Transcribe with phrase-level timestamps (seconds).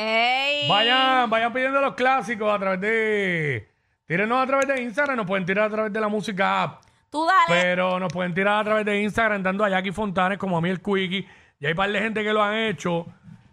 [0.00, 0.68] Ey.
[0.68, 3.68] Vayan, vayan pidiendo los clásicos a través de.
[4.06, 6.82] Tírenos a través de Instagram, nos pueden tirar a través de la música app.
[7.10, 7.26] Tú.
[7.48, 10.70] Pero nos pueden tirar a través de Instagram, dando a Jackie Fontanes como a mí
[10.70, 11.26] el Quickie.
[11.58, 13.06] Y hay par de gente que lo han hecho.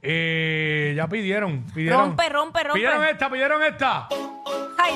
[0.04, 2.10] Eh, ya pidieron, pidieron.
[2.10, 2.80] Rompe, rompe, rompe.
[2.80, 4.08] Pidieron esta, pidieron esta.
[4.78, 4.94] Ay,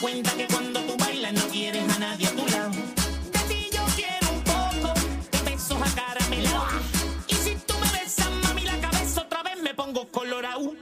[0.00, 2.70] cuenta que cuando tú bailas no quieres a nadie a tu lado.
[3.32, 4.94] De ti yo quiero un poco,
[5.32, 6.80] de besos a caramelado.
[7.28, 10.72] Y si tú me besas, mami, la cabeza otra vez me pongo colorado.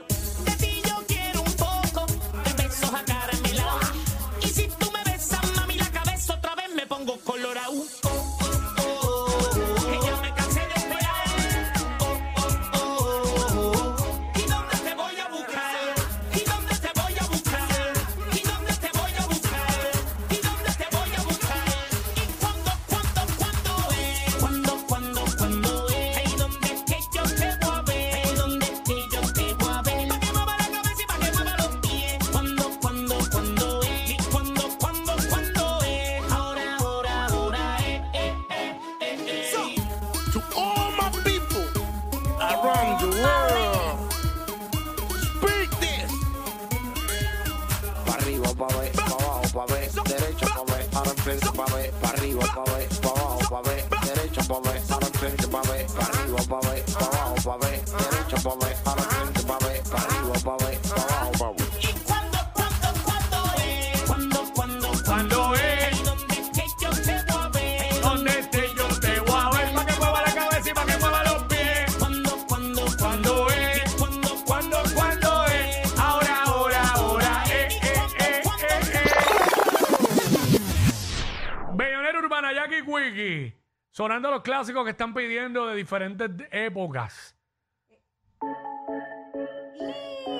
[84.03, 87.33] Sonando los clásicos que están pidiendo de diferentes épocas.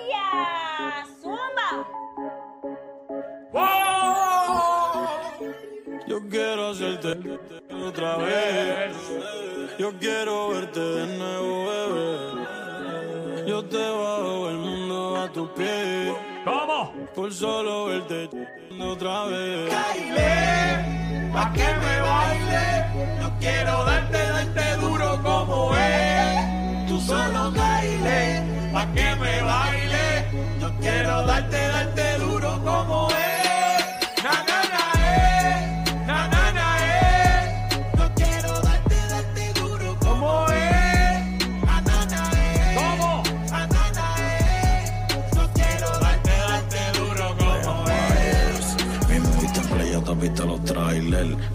[0.10, 1.06] ¡Ya!
[1.22, 1.88] ¡Zumba!
[3.54, 5.08] ¡Oh!
[6.06, 7.40] Yo quiero hacerte
[7.74, 8.98] otra vez.
[9.80, 13.48] Yo quiero verte de nuevo, bebé.
[13.48, 16.14] Yo te bajo el mundo a tus pies.
[16.44, 16.92] ¿Cómo?
[17.16, 18.30] Por solo verte
[18.78, 19.74] otra vez.
[19.74, 21.03] Caile
[21.34, 22.66] pa' que me baile.
[23.22, 26.88] Yo quiero darte, darte duro como es.
[26.88, 30.06] Tú solo baile, pa' que me baile.
[30.62, 33.43] Yo quiero darte, darte duro como es.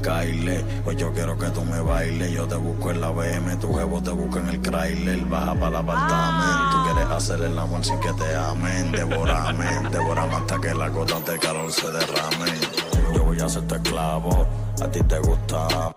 [0.03, 2.33] Kyle, Pues yo quiero que tú me bailes.
[2.33, 5.25] Yo te busco en la BM, tu huevo te busca en el Chrysler.
[5.27, 6.71] Baja para el apartamento.
[6.71, 8.93] Tú quieres hacer el amor sin que te amen.
[8.93, 12.53] Devorame, devorame hasta que la gota de calor se derrame.
[13.15, 14.47] Yo voy a hacerte esclavo.
[14.83, 15.95] A ti te gusta.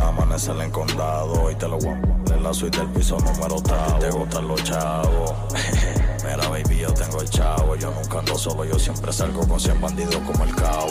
[0.00, 2.08] Amanecer en condado y te lo guapo.
[2.34, 3.98] En la suite del piso número tal.
[3.98, 5.32] Te gustan los chavos.
[6.24, 7.76] Mira, baby, yo tengo el chavo.
[7.76, 10.88] Yo nunca ando solo, yo siempre salgo con 100 bandidos como el cabo.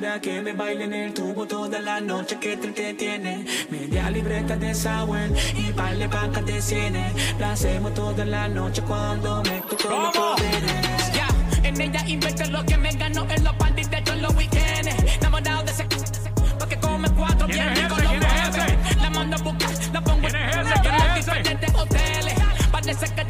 [0.00, 3.44] Para que me baile en el tubo toda la noche que te entretiene.
[3.70, 5.18] Media libreta de sour
[5.54, 7.12] y baile pa' que te cienes.
[7.38, 11.12] La hacemos toda la noche cuando me toco los poderes.
[11.12, 11.28] Ya,
[11.62, 15.16] en ella invierto lo que me ganó en los parties de los weekends.
[15.16, 15.86] Enamorado de ese
[16.58, 18.96] porque come cuatro ¿Quién bien rico los ¿Quién es jueves.
[18.96, 22.34] La mando a buscar, la pongo ¿Quién es en diferentes hoteles.
[22.72, 23.29] Parece que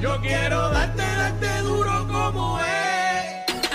[0.00, 2.66] Yo quiero darte, darte duro como es.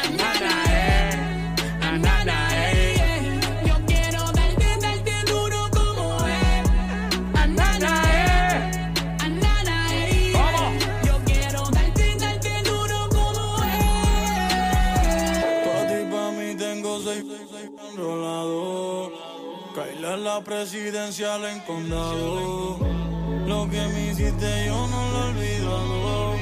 [0.04, 2.38] Anana, eh, anana,
[2.72, 3.40] eh.
[3.66, 6.70] Yo quiero darte, darte duro como es.
[7.34, 10.34] Anana, eh, anana, eh.
[11.06, 15.40] Yo quiero darte, darte duro como es.
[15.66, 19.12] Pa' ti, pa' mí tengo seis, seis, seis enrolados.
[20.16, 22.95] En la presidencial en condado.
[23.76, 26.36] Lo que me hiciste yo no lo he olvidado.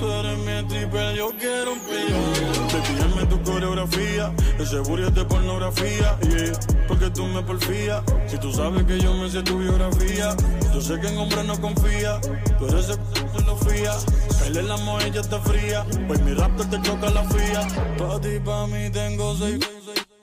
[0.00, 3.20] Tú eres mi triple, yo quiero un pillo.
[3.20, 6.18] Te tu coreografía, ese burro es de pornografía.
[6.22, 6.52] Yeah,
[6.88, 8.02] porque tú me porfías.
[8.26, 10.34] Si tú sabes que yo me sé tu biografía,
[10.72, 12.20] yo sé que en hombre no confía.
[12.58, 13.92] Tú eres ese p- no fía.
[14.38, 15.84] Caile la moella está fría.
[16.08, 17.68] Pues mi raptor te choca la fría.
[17.98, 19.58] Pa' ti, pa' mí tengo seis,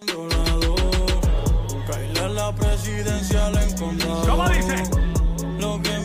[0.02, 0.82] enrolados.
[1.88, 4.28] Caile la presidencial en condado.
[4.28, 4.84] ¿Cómo dice?
[5.60, 6.03] Lo que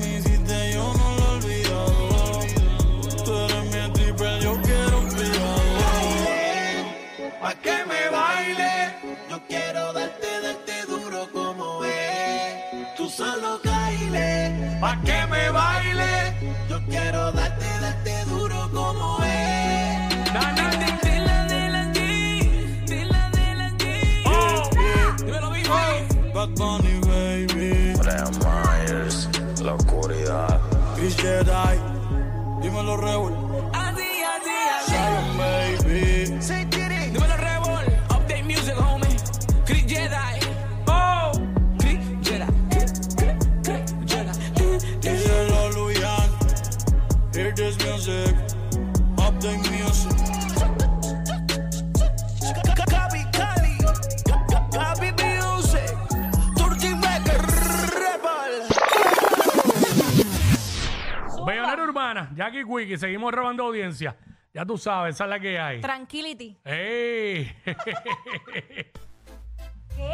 [7.48, 8.72] Pa' que me baile.
[9.30, 12.94] Yo quiero darte, darte duro como es.
[12.94, 14.76] Tú solo baile.
[14.82, 16.12] Pa' que me baile.
[16.68, 20.32] Yo quiero darte, darte duro como es.
[20.34, 20.98] Na, na, na.
[21.04, 24.24] Dile, dile allí, dile, dile allí.
[24.26, 24.68] Oh.
[25.16, 26.30] Dímelo, baby.
[26.34, 27.94] Bad Bunny, baby.
[27.96, 29.26] Brian Myers,
[29.62, 30.60] la oscuridad.
[30.96, 31.80] Chris Jedi.
[32.60, 33.37] Dímelo, Rebel.
[49.48, 50.12] Update music.
[52.90, 53.78] Gaby Cali.
[54.70, 55.96] Gaby Music.
[56.54, 57.48] Turkey Record.
[57.96, 58.68] Rebel.
[61.46, 64.16] Bellonera Urbana, Jackie Quickie, seguimos robando audiencia.
[64.52, 65.80] Ya tú sabes, esa es la que hay.
[65.80, 66.58] Tranquility.
[66.64, 67.50] ¡Ey!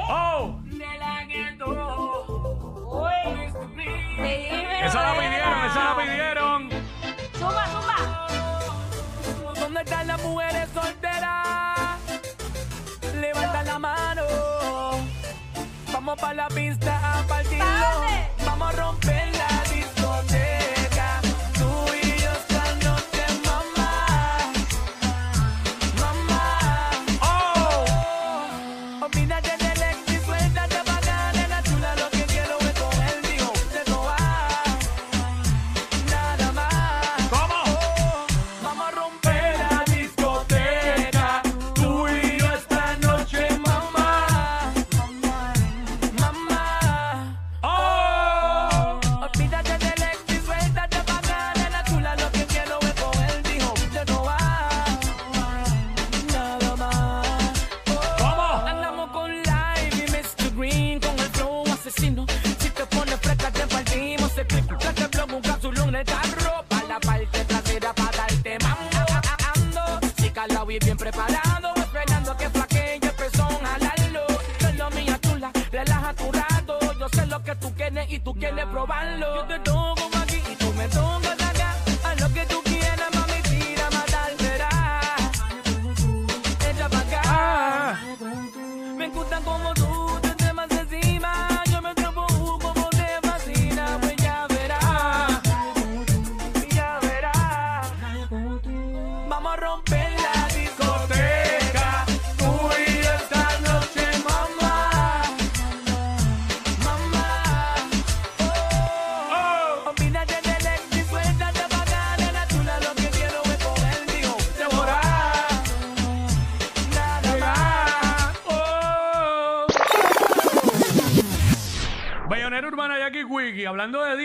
[0.09, 0.61] ¡Oh!
[0.63, 1.73] De la que tú.
[2.87, 3.11] Uy.
[3.71, 4.87] Dime.
[4.87, 6.71] Esa la pidieron, esa la pidieron.
[7.33, 8.14] Zumba, zumba.
[9.75, 11.99] ¿Dónde están las mujeres solteras?
[13.21, 14.23] Levanta la mano.
[15.93, 18.34] Vamos para la pista a partirlo.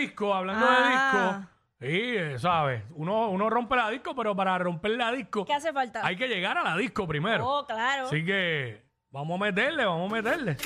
[0.00, 0.82] de disco, hablando Ah.
[0.82, 1.50] de disco.
[1.80, 2.82] Sí, eh, ¿sabes?
[2.90, 6.04] Uno, uno rompe la disco, pero para romper la disco ¿Qué hace falta?
[6.06, 7.46] hay que llegar a la disco primero.
[7.46, 8.04] Oh, claro.
[8.06, 10.56] Así que vamos a meterle, vamos a meterle.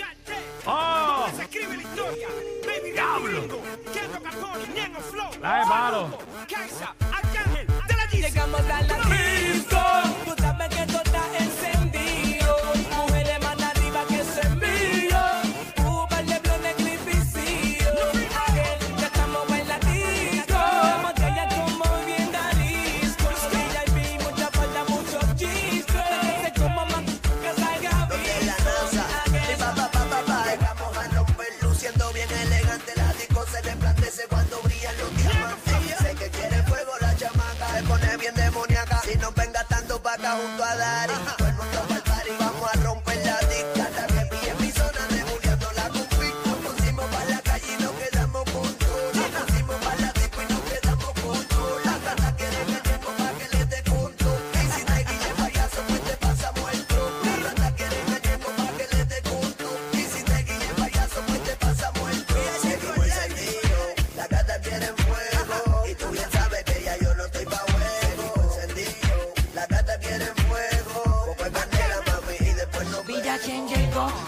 [0.66, 1.26] ¡Oh!
[1.34, 2.28] Se escribe la historia.
[2.66, 3.32] Baby Diablo.
[3.42, 3.62] Domingo,
[3.92, 5.30] Kendo Capone, Ñengo Flow.
[5.40, 6.18] Dale, palo.
[6.52, 8.22] Kaisa, Arcángel, de la Yeezy.
[8.22, 8.96] Llegamos a la
[9.52, 9.76] disco.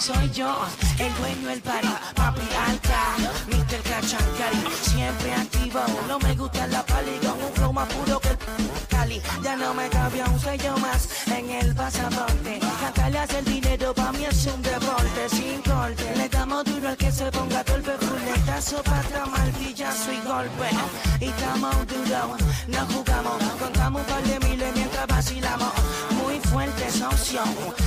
[0.00, 0.54] Soy yo,
[0.98, 3.00] el dueño del party, papi alta,
[3.48, 3.82] Mr.
[3.82, 8.36] Cachancari, siempre activo, no me gusta la pali con un flow más puro que el
[8.88, 13.94] Cali, ya no me cabía un sello más en el pasaporte, cantarle hace el dinero
[13.94, 17.92] pa' mí es un deporte, sin corte, le damos duro al que se ponga torpe,
[17.98, 20.68] fuletazo, pata, martillazo y golpe,
[21.20, 22.36] y estamos duro,
[22.68, 25.72] no jugamos, contamos un par de miles mientras vacilamos,
[26.64, 27.42] socio,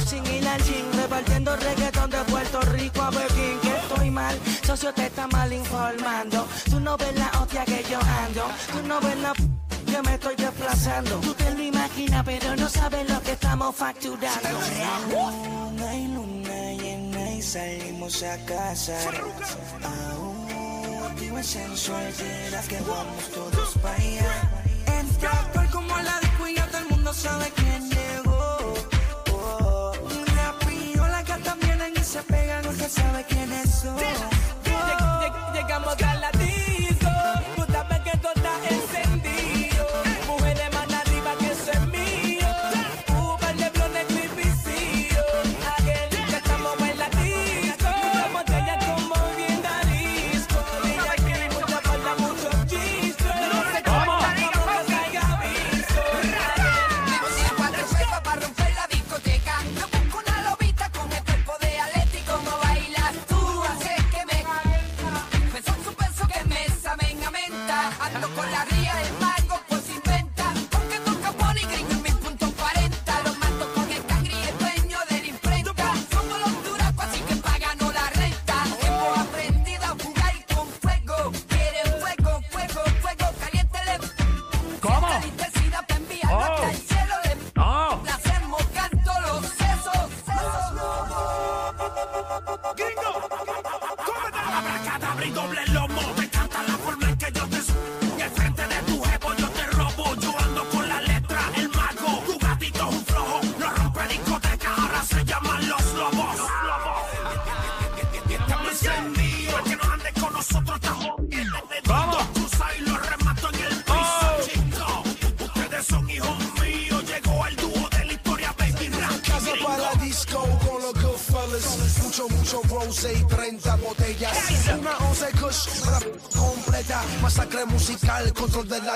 [0.07, 4.93] sin ir al gym, repartiendo reggaetón de Puerto Rico a Pekín, que estoy mal, socio
[4.93, 9.17] te está mal informando, tú no ves la hostia que yo ando, tú no ves
[9.17, 13.31] la p- que me estoy desplazando, tú te lo imaginas pero no sabes lo que
[13.31, 14.49] estamos facturando.
[15.09, 19.23] Luna y luna llena y salimos a casar,
[19.83, 23.68] aún vivo sensual, verás que vamos todos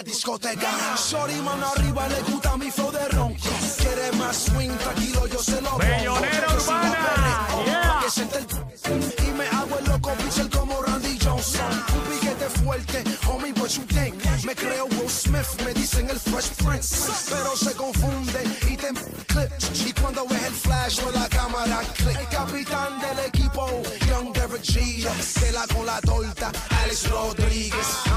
[0.04, 0.70] discoteca.
[0.98, 3.50] Shorty, mano arriba, le gusta mi flow de ronco.
[3.78, 6.14] Quiere más swing, tranquilo, yo se lo siga
[6.56, 8.04] urbana, yeah.
[9.26, 11.84] Y me hago el loco, pitcher como Randy Johnson.
[11.96, 14.16] Un piquete fuerte, homie, what you think?
[14.46, 17.12] Me creo Will Smith, me dicen el Fresh Prince.
[17.30, 18.90] Pero se confunde y te
[19.28, 19.52] clip.
[19.88, 22.20] Y cuando ves el flash o la cámara, click.
[22.20, 23.68] El capitán del equipo,
[24.08, 25.08] Young Derek G.
[25.40, 26.52] Tela con la torta,
[26.84, 28.13] Alex Rodríguez.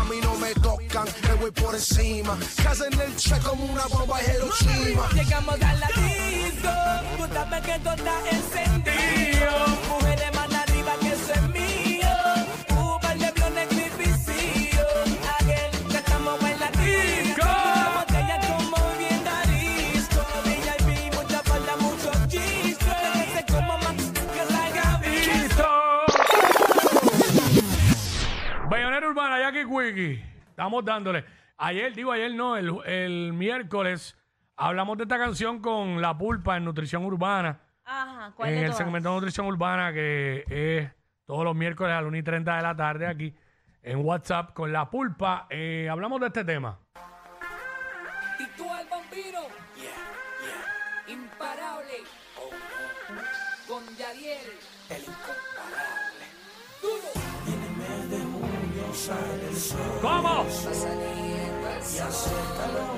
[1.56, 2.38] Por encima.
[2.62, 5.08] Casa en el check como una bomba de Hiroshima.
[5.12, 6.70] Llegamos a la disco,
[7.16, 9.52] tú sabes que todo está encendido.
[9.88, 12.08] Mujeres más arriba que eso es mío.
[12.70, 14.70] Uber, Leblon, Eclipse,
[15.38, 17.46] Aquel que estamos en la disco.
[17.96, 19.22] Botella como bien
[19.52, 20.22] disco.
[20.44, 22.86] VIP, mucha falta, muchos chistes.
[23.34, 24.42] Se como más que.
[28.68, 30.22] Bayonera Urbana, ya Wiki.
[30.50, 31.25] Estamos dándole.
[31.58, 34.16] Ayer, digo ayer no, el, el miércoles
[34.56, 37.60] hablamos de esta canción con La Pulpa en Nutrición Urbana.
[37.84, 38.78] Ajá, ¿cuál en de el todas?
[38.78, 40.90] segmento de Nutrición Urbana que es
[41.25, 43.34] todos los miércoles a las 1 y 30 de la tarde aquí
[43.82, 45.46] en WhatsApp con La Pulpa.
[45.48, 46.78] Eh, hablamos de este tema.
[48.38, 49.40] Y tú al bambino.
[51.08, 51.94] Imparable.
[53.66, 54.38] Con Yadiel.
[54.90, 56.26] El incomparable.
[56.82, 57.12] Duro.
[60.02, 60.42] ¿Cómo?
[60.42, 61.45] El sol.
[61.86, 62.96] Hace calor.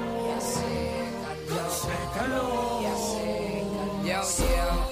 [1.46, 2.82] Y hace calor.
[2.82, 4.08] Yo, yo.
[4.08, 4.87] Playa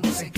[0.00, 0.29] cuando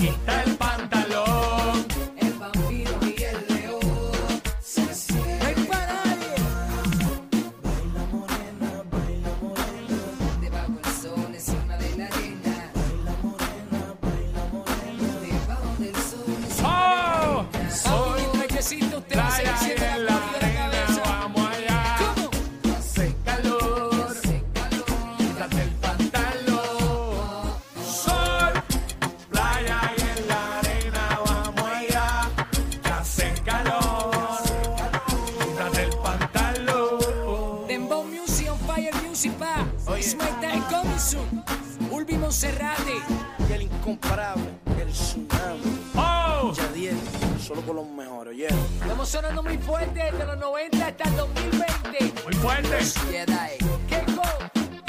[49.03, 52.13] Estamos sonando muy fuerte desde los 90 hasta el 2020.
[52.23, 52.85] muy fuerte.
[53.11, 53.57] Jedi.
[53.89, 54.23] Keiko.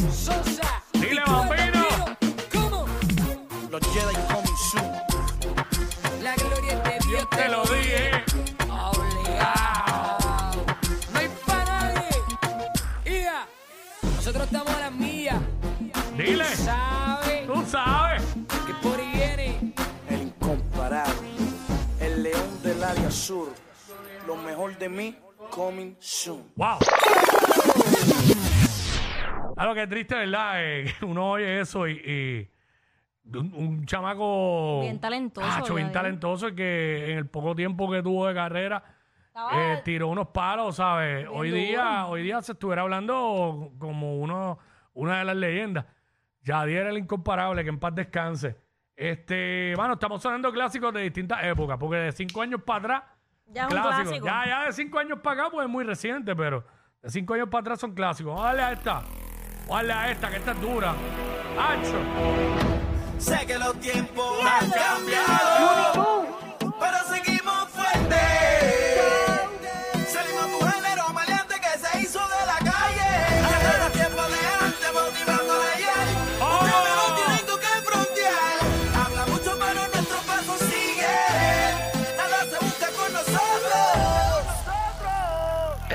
[0.08, 0.82] Sosa.
[0.92, 1.86] Dile, tú, bambino.
[2.52, 2.86] ¿Cómo?
[3.72, 4.92] Los Jedi coming soon.
[6.22, 7.28] La gloria es de Dios.
[7.30, 8.10] Te lo dije.
[8.70, 10.64] Obligado.
[11.12, 13.20] No hay para nadie.
[13.20, 13.48] Ia.
[14.14, 15.40] Nosotros estamos a las millas.
[16.16, 16.44] Dile.
[16.54, 17.48] ¿Sabe?
[17.48, 18.22] Tú sabes.
[18.64, 19.74] Que por ahí viene.
[20.08, 21.30] El incomparable,
[21.98, 23.63] el león del área sur.
[24.26, 25.16] Lo mejor de mí,
[25.50, 26.50] coming soon.
[26.56, 26.78] Wow.
[29.56, 30.52] Algo que es triste, ¿verdad?
[30.56, 34.80] Eh, que uno oye eso y, y un, un chamaco.
[34.80, 38.82] Bien talentoso, Acho, bien talentoso y que en el poco tiempo que tuvo de carrera
[39.52, 41.26] eh, tiró unos palos, ¿sabes?
[41.30, 41.60] Hoy duro.
[41.60, 44.58] día, hoy día se estuviera hablando como uno,
[44.94, 45.86] una de las leyendas.
[46.42, 48.56] Yadier el incomparable, que en paz descanse.
[48.96, 53.13] Este, bueno, estamos sonando clásicos de distintas épocas, porque de cinco años para atrás
[53.46, 54.04] Ya es un clásicos.
[54.04, 54.26] clásico.
[54.26, 56.64] Ya, ya de cinco años para acá, pues es muy reciente, pero
[57.02, 58.34] de cinco años para atrás son clásicos.
[58.34, 58.92] Vamos a darle a esta.
[58.94, 60.94] Vamos a darle a esta, que esta es dura.
[61.58, 61.98] ¡Ancho!
[63.18, 66.13] Sé que los tiempos han cambiado,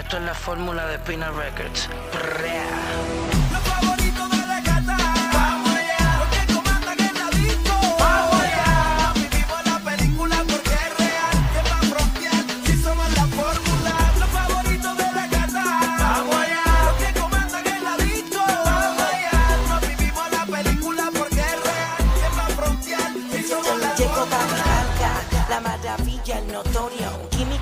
[0.10, 1.88] Esto es la fórmula de Pina Records.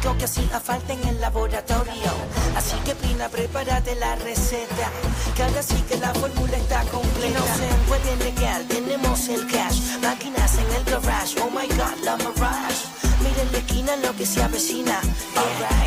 [0.07, 2.11] Único que hacía falta en el laboratorio.
[2.55, 4.89] Así que Pina, prepárate la receta.
[5.35, 7.39] Que ahora sí que la fórmula está completa.
[7.39, 9.97] No se puede negar, tenemos el cash.
[10.01, 12.85] Máquinas en el garage, oh my god, la mirage.
[13.21, 14.99] Miren la esquina lo que se avecina.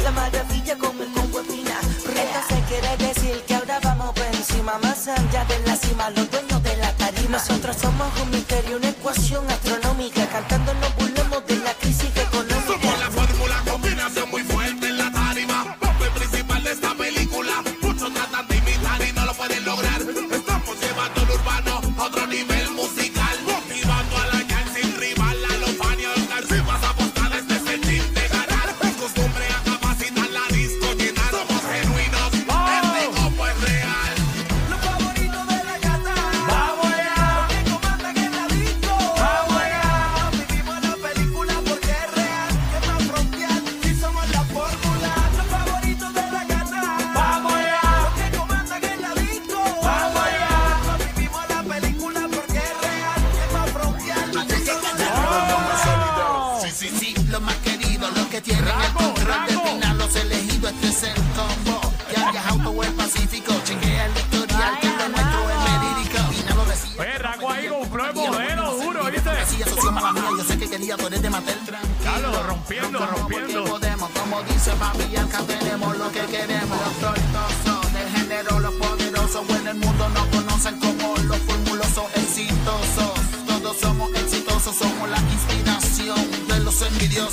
[0.02, 1.78] La maravilla con el combo Pina.
[2.04, 4.78] Entonces quiere decir que ahora vamos por encima.
[4.78, 7.38] Más allá de la cima, los dueños de la tarima.
[7.38, 10.26] Nosotros somos un misterio, una ecuación astronómica.
[10.28, 10.74] Cantando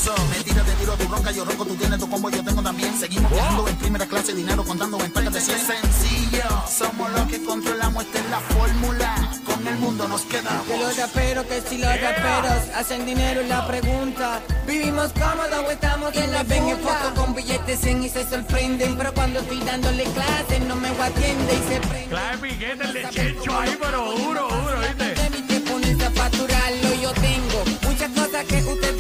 [0.08, 0.30] envidiosos.
[0.30, 2.98] Mentira, te tiro tu ronca, yo ronco, tú tienes tu combo, yo tengo también.
[3.00, 6.43] Seguimos viajando en primera clase, dinero contando ventajas de ser sencillo.
[6.67, 9.32] Somos los que controlamos, esta es la fórmula.
[9.46, 10.67] Con el mundo nos quedamos.
[10.67, 14.41] Que los raperos, que si los raperos hacen dinero es la pregunta.
[14.67, 18.96] Vivimos cómodos o estamos en la ven en foto con billetes en y se sorprenden.
[18.98, 22.08] Pero cuando estoy dándole clases no me atiende y se prende.
[22.08, 25.62] Clave piquete, el de Checho ahí, pero duro, duro, ¿viste?
[25.72, 28.97] Pones a facturarlo, yo tengo muchas cosas que ustedes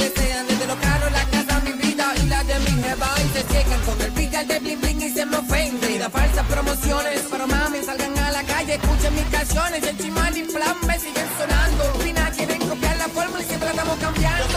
[2.97, 5.91] Y se llegan con el brillar de bling bling y se me ofende.
[5.91, 9.83] Y da falsas promociones, pero mami, salgan a la calle, escuchen mis canciones.
[9.83, 11.83] El chimal y me siguen sonando.
[12.03, 14.56] Fina quieren copiar la fórmula y siempre la estamos cambiando.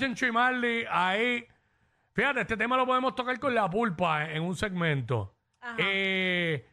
[0.00, 1.46] Chencho y Marley ahí.
[2.14, 5.36] Fíjate, este tema lo podemos tocar con la pulpa en un segmento.
[5.76, 6.66] Eh,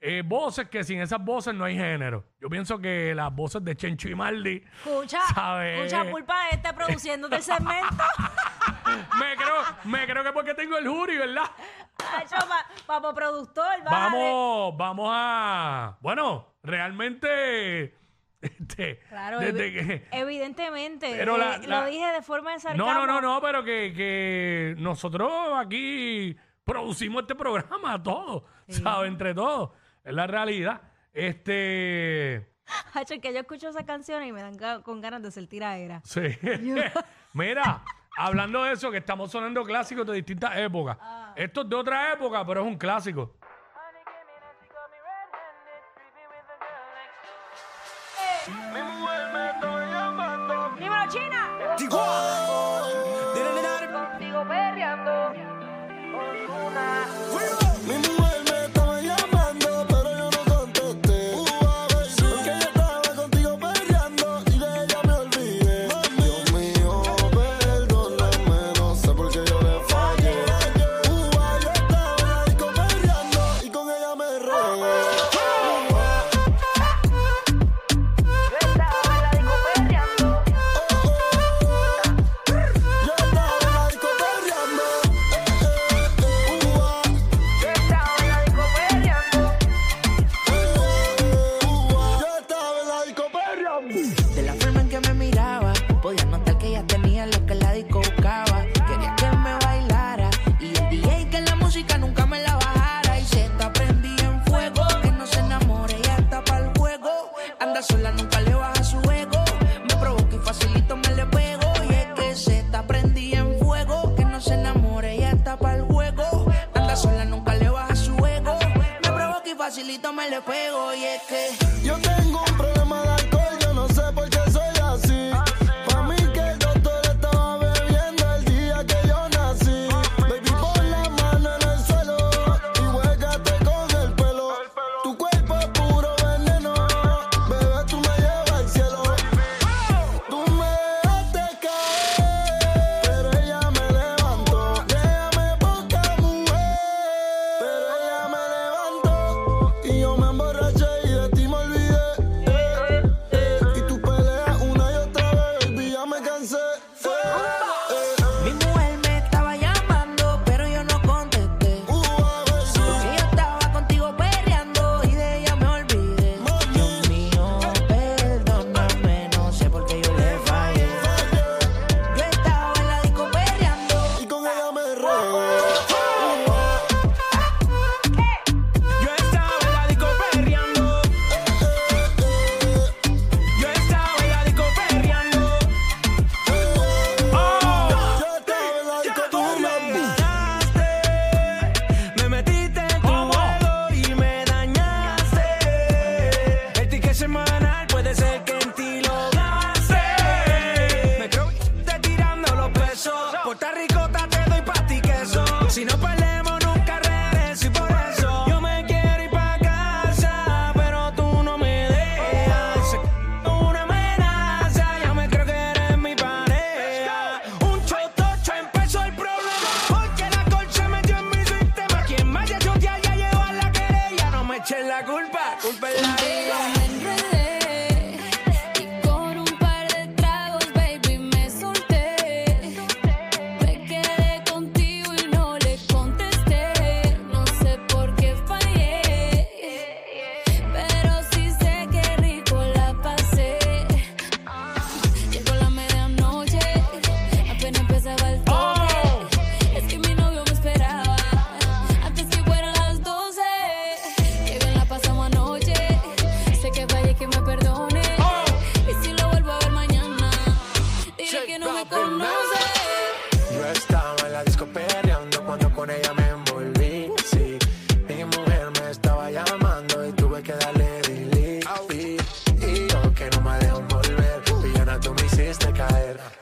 [0.00, 2.26] eh, voces que sin esas voces no hay género.
[2.38, 5.78] Yo pienso que las voces de Chencho y Marley, Escucha, ¿Sabes?
[5.78, 8.04] escucha, pulpa este produciendo el segmento.
[9.18, 11.50] me creo, me creo que porque tengo el jury, ¿verdad?
[12.86, 13.82] Papo productor.
[13.82, 15.96] Vamos, vamos a.
[16.00, 17.94] Bueno, realmente.
[18.44, 20.08] Este, Claro, desde evi- que.
[20.18, 21.14] evidentemente.
[21.16, 22.84] Pero la- eh, la- Lo dije de forma de sarcasmo.
[22.92, 29.08] No, no, no, no, pero que, que nosotros aquí producimos este programa todos, ¿sabes?
[29.10, 29.70] Entre todos.
[30.04, 30.82] Es la realidad.
[31.12, 32.48] Este.
[32.94, 36.00] Hacho, que yo escucho esa canción y me dan ga- con ganas de ser tiradera.
[36.04, 36.22] Sí.
[37.32, 37.82] Mira,
[38.16, 40.96] hablando de eso, que estamos sonando clásicos de distintas épocas.
[41.36, 43.36] Esto es de otra época, pero es un clásico.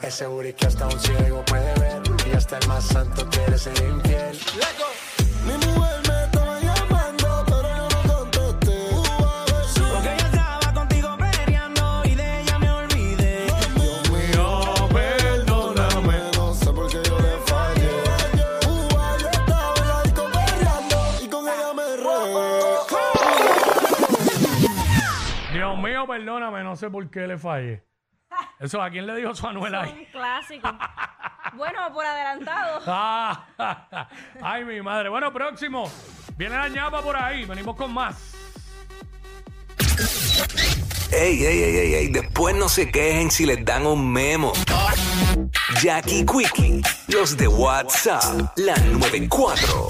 [0.02, 2.02] Es seguro que hasta un ciego puede ver.
[2.26, 4.36] Y hasta el más santo quiere ser infiel.
[5.46, 8.78] Mi mujer me estaba llamando, pero yo no contesté.
[9.92, 13.46] Porque yo estaba contigo peleando y de ella me olvidé.
[13.76, 17.90] Dios mío, perdóname, no sé por qué yo le fallé.
[18.36, 20.02] Yo estaba en la
[21.22, 22.18] y con ella me re.
[25.52, 27.91] Dios mío, perdóname, no sé por qué le fallé.
[28.62, 29.90] Eso, ¿a quién le dijo su Anuel ahí?
[29.90, 30.70] Un clásico.
[31.54, 32.80] bueno, por adelantado.
[34.40, 35.08] Ay, mi madre.
[35.08, 35.90] Bueno, próximo.
[36.36, 37.44] Viene la ñapa por ahí.
[37.44, 38.34] Venimos con más.
[41.10, 42.08] Ey, ey, ey, ey, ey.
[42.08, 44.52] Después no se quejen si les dan un memo.
[45.82, 49.88] Jackie Quickie, los de WhatsApp, la 94.